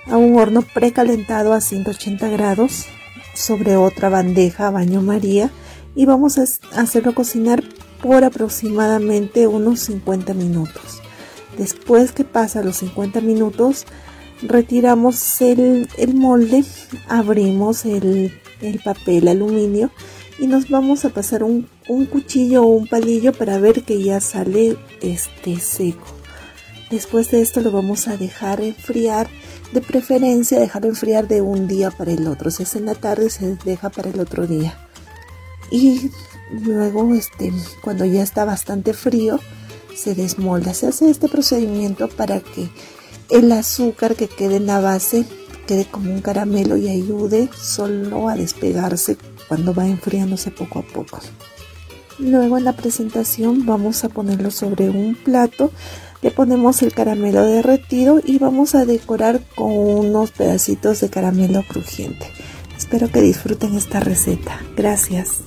[0.07, 2.86] a un horno precalentado a 180 grados
[3.34, 5.50] sobre otra bandeja a baño maría
[5.96, 6.44] y vamos a
[6.80, 7.64] hacerlo cocinar
[8.00, 11.03] por aproximadamente unos 50 minutos.
[11.59, 13.86] Después que pasa los 50 minutos,
[14.42, 16.64] retiramos el, molde,
[17.09, 18.32] abrimos el,
[18.84, 19.90] papel aluminio
[20.38, 21.68] y nos vamos a pasar un,
[22.11, 26.07] cuchillo o un palillo para ver que ya sale este seco.
[26.90, 29.28] Después de esto lo vamos a dejar enfriar,
[29.72, 32.50] de preferencia dejarlo enfriar de un día para el otro.
[32.50, 34.76] Si es en la tarde se deja para el otro día.
[35.70, 36.11] Y
[36.50, 37.52] luego este,
[37.82, 39.40] cuando ya está bastante frío,
[39.95, 40.74] se desmolda.
[40.74, 42.68] Se hace este procedimiento para que
[43.30, 45.24] el azúcar que quede en la base
[45.66, 49.16] quede como un caramelo y ayude solo a despegarse
[49.49, 51.20] cuando va enfriándose poco a poco.
[52.18, 55.72] Luego en la presentación vamos a ponerlo sobre un plato,
[56.22, 62.30] le ponemos el caramelo derretido y vamos a decorar con unos pedacitos de caramelo crujiente.
[62.76, 64.61] Espero que disfruten esta receta.
[64.76, 65.40] Gracias.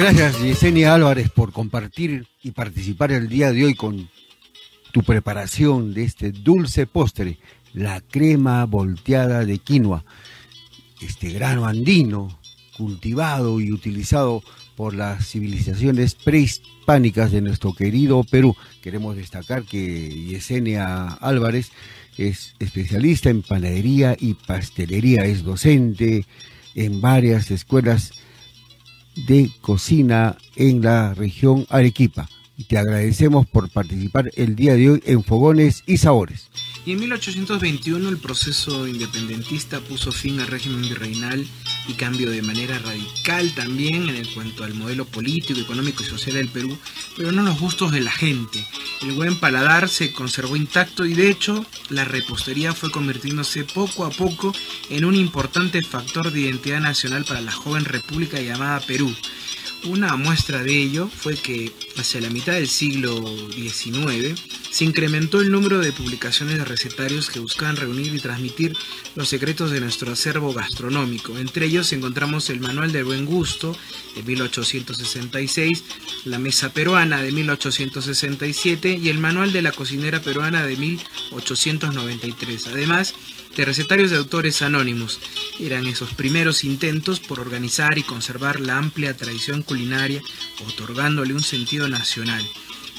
[0.00, 4.08] Gracias Yesenia Álvarez por compartir y participar el día de hoy con
[4.92, 7.36] tu preparación de este dulce postre,
[7.74, 10.06] la crema volteada de quinoa,
[11.02, 12.40] este grano andino
[12.78, 14.42] cultivado y utilizado
[14.74, 18.56] por las civilizaciones prehispánicas de nuestro querido Perú.
[18.80, 21.72] Queremos destacar que Yesenia Álvarez
[22.16, 26.24] es especialista en panadería y pastelería, es docente
[26.74, 28.12] en varias escuelas
[29.14, 32.28] de cocina en la región Arequipa.
[32.68, 36.50] Te agradecemos por participar el día de hoy en Fogones y Sabores.
[36.84, 41.46] Y en 1821 el proceso independentista puso fin al régimen virreinal
[41.88, 46.48] y cambió de manera radical también en cuanto al modelo político, económico y social del
[46.48, 46.76] Perú,
[47.16, 48.64] pero no los gustos de la gente.
[49.02, 54.10] El buen paladar se conservó intacto y de hecho la repostería fue convirtiéndose poco a
[54.10, 54.52] poco
[54.90, 59.14] en un importante factor de identidad nacional para la joven república llamada Perú.
[59.84, 64.38] Una muestra de ello fue que hacia la mitad del siglo XIX
[64.70, 68.76] se incrementó el número de publicaciones de recetarios que buscaban reunir y transmitir
[69.14, 71.38] los secretos de nuestro acervo gastronómico.
[71.38, 73.74] Entre ellos encontramos el Manual del Buen Gusto
[74.14, 75.84] de 1866,
[76.24, 82.66] la Mesa Peruana de 1867 y el Manual de la Cocinera Peruana de 1893.
[82.68, 83.14] Además,
[83.56, 85.20] de recetarios de autores anónimos.
[85.58, 90.22] Eran esos primeros intentos por organizar y conservar la amplia tradición culinaria,
[90.66, 92.46] otorgándole un sentido nacional.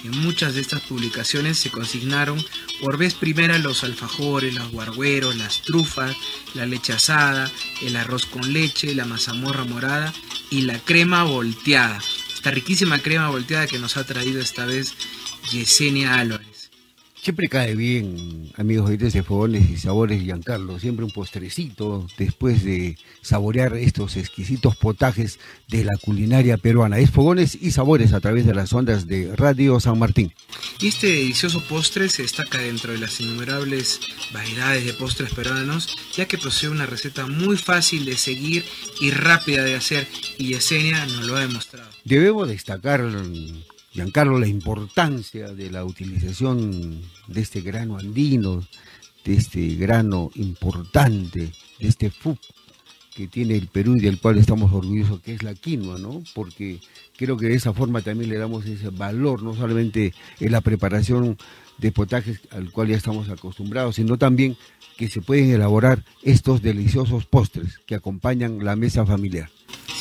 [0.04, 2.44] En muchas de estas publicaciones se consignaron
[2.82, 6.16] por vez primera los alfajores, los guargueros, las trufas,
[6.56, 10.12] la leche asada, el arroz con leche, la mazamorra morada
[10.50, 12.02] y la crema volteada.
[12.34, 14.96] Esta riquísima crema volteada que nos ha traído esta vez
[15.52, 16.41] Yesenia Álvarez.
[17.22, 23.78] Siempre cae bien, amigos de Fogones y Sabores Giancarlo, siempre un postrecito después de saborear
[23.78, 26.98] estos exquisitos potajes de la culinaria peruana.
[26.98, 30.34] Es Fogones y Sabores a través de las ondas de Radio San Martín.
[30.80, 34.00] Y este delicioso postre se destaca dentro de las innumerables
[34.34, 38.66] variedades de postres peruanos, ya que posee una receta muy fácil de seguir
[39.00, 40.08] y rápida de hacer,
[40.40, 41.88] y Yesenia nos lo ha demostrado.
[42.04, 43.02] Debemos destacar
[43.92, 48.66] Giancarlo, la importancia de la utilización de este grano andino,
[49.26, 52.40] de este grano importante, de este FUP
[53.14, 56.24] que tiene el Perú y del cual estamos orgullosos, que es la quinoa, ¿no?
[56.34, 56.80] Porque
[57.18, 61.38] creo que de esa forma también le damos ese valor, no solamente en la preparación
[61.78, 64.56] de potajes al cual ya estamos acostumbrados, sino también
[64.98, 69.50] que se pueden elaborar estos deliciosos postres que acompañan la mesa familiar.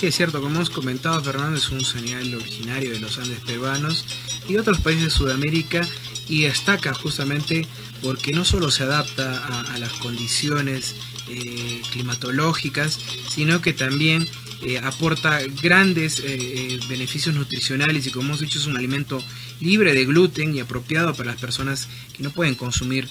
[0.02, 4.06] Es cierto, como hemos comentado, Fernando es un cereal originario de los Andes peruanos
[4.48, 5.86] y otros países de Sudamérica
[6.26, 7.66] y destaca justamente
[8.02, 10.96] porque no solo se adapta a, las condiciones
[11.28, 12.98] eh, climatológicas,
[13.28, 14.26] sino que también
[14.62, 19.22] eh, aporta grandes eh, beneficios nutricionales y como hemos dicho es un alimento
[19.60, 23.08] libre de gluten y apropiado para las personas que no pueden consumir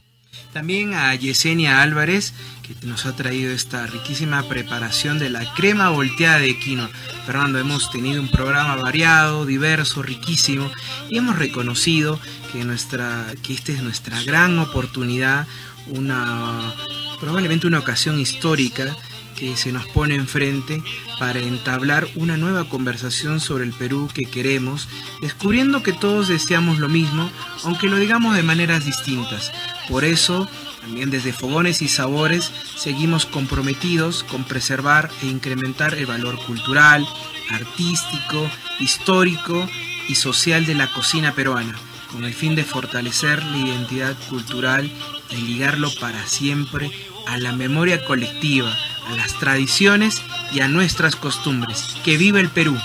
[0.52, 6.40] También a Yesenia Álvarez, que nos ha traído esta riquísima preparación de la crema volteada
[6.40, 6.90] de quinoa.
[7.26, 10.70] Fernando, hemos tenido un programa variado, diverso, riquísimo,
[11.10, 12.20] y hemos reconocido
[12.52, 15.48] que, nuestra, que esta es nuestra gran oportunidad,
[15.88, 16.74] una
[17.20, 18.96] probablemente una ocasión histórica
[19.34, 20.82] que se nos pone enfrente
[21.20, 24.88] para entablar una nueva conversación sobre el Perú que queremos,
[25.22, 27.30] descubriendo que todos deseamos lo mismo,
[27.64, 29.52] aunque lo digamos de maneras distintas.
[29.90, 30.48] Por eso,
[30.82, 37.08] también desde Fogones y Sabores, seguimos comprometidos con preservar e incrementar el valor cultural,
[37.50, 39.68] artístico, histórico
[40.08, 41.78] y social de la cocina peruana,
[42.12, 44.92] con el fin de fortalecer la identidad cultural
[45.30, 46.92] y ligarlo para siempre
[47.28, 48.76] a la memoria colectiva,
[49.08, 50.22] a las tradiciones
[50.54, 51.96] y a nuestras costumbres.
[52.04, 52.76] ¡Que viva el Perú!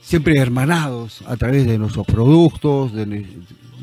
[0.00, 3.26] Siempre hermanados a través de nuestros productos, de,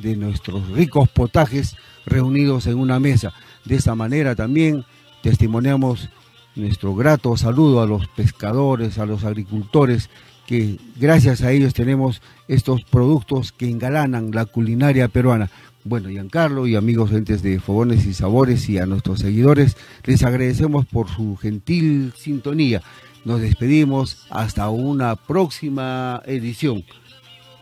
[0.01, 1.75] de nuestros ricos potajes
[2.05, 3.33] reunidos en una mesa.
[3.63, 4.85] De esta manera también
[5.21, 6.09] testimoniamos
[6.55, 10.09] nuestro grato saludo a los pescadores, a los agricultores,
[10.47, 15.49] que gracias a ellos tenemos estos productos que engalanan la culinaria peruana.
[15.87, 20.87] Bueno, Giancarlo y amigos entes de Fogones y Sabores y a nuestros seguidores, les agradecemos
[20.87, 22.81] por su gentil sintonía.
[23.23, 26.83] Nos despedimos hasta una próxima edición.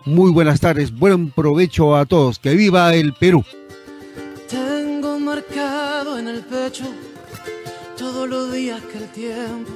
[0.06, 3.44] Muy buenas tardes, buen provecho a todos, que viva el Perú.
[4.50, 6.86] Tengo marcado en el pecho
[7.98, 9.72] todos los días que el tiempo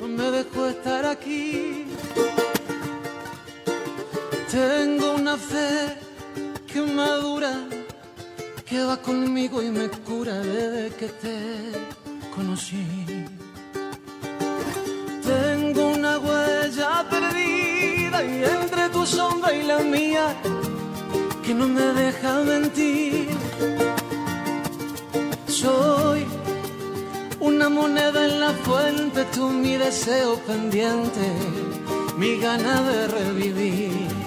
[0.00, 1.84] no me dejó estar aquí.
[4.50, 6.11] Tengo una fe
[6.72, 7.52] que madura,
[8.64, 11.38] que va conmigo y me cura desde que te
[12.34, 12.86] conocí.
[15.22, 20.34] Tengo una huella perdida y entre tu sombra y la mía,
[21.44, 23.28] que no me deja mentir.
[25.46, 26.24] Soy
[27.40, 31.26] una moneda en la fuente, tú mi deseo pendiente,
[32.16, 34.21] mi gana de revivir.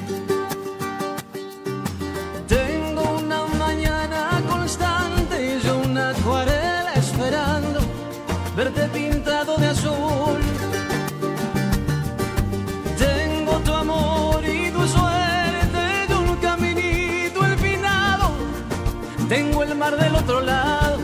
[20.26, 20.98] Otro lado,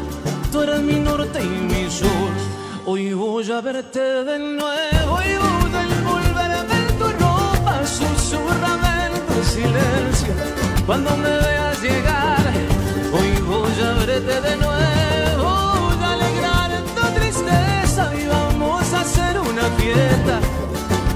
[0.52, 2.32] tú eres mi norte y mi sur.
[2.88, 8.94] Hoy voy a verte de nuevo y voy a volver a ver tu ropa, susurrame
[9.06, 10.34] en tu silencio.
[10.88, 12.44] Cuando me veas llegar,
[13.14, 14.72] hoy voy a verte de nuevo.
[18.20, 20.40] y vamos a hacer una fiesta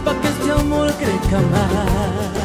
[0.04, 2.45] para que este amor crezca más.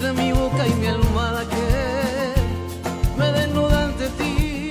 [0.00, 1.66] Entre mi boca y mi almohada que
[3.18, 4.70] me desnuda ante ti.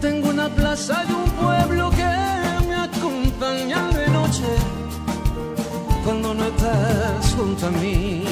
[0.00, 2.12] Tengo una plaza y un pueblo que
[2.68, 4.50] me acompañan de noche
[6.04, 8.22] cuando no estás junto a mí.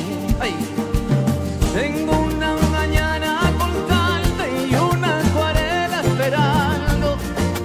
[1.74, 7.16] Tengo una mañana contante y una acuarela esperando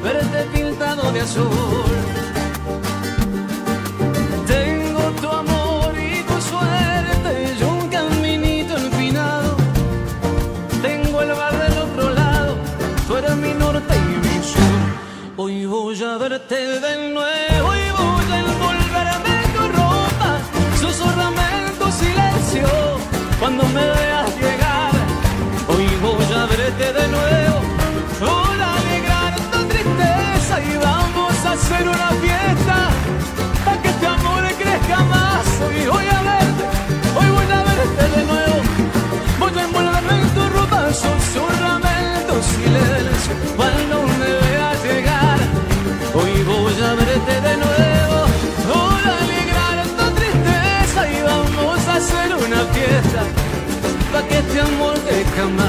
[0.01, 2.08] verte pintado de azul.
[54.39, 55.68] Para que este amor crezca más.